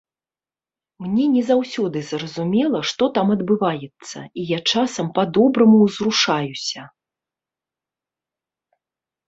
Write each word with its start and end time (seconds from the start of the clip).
Мне 1.03 1.25
не 1.33 1.43
заўсёды 1.49 1.97
зразумела, 2.11 2.79
што 2.93 3.03
там 3.19 3.27
адбываецца, 3.35 4.17
і 4.23 4.41
я 4.53 4.59
часам 4.73 5.13
па-добраму 5.21 5.77
ўзрушаюся. 5.85 6.81